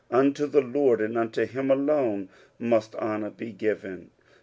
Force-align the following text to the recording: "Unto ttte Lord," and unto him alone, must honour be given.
"Unto 0.09 0.47
ttte 0.47 0.73
Lord," 0.73 0.99
and 0.99 1.15
unto 1.15 1.45
him 1.45 1.69
alone, 1.69 2.29
must 2.57 2.95
honour 2.95 3.29
be 3.29 3.51
given. 3.51 4.09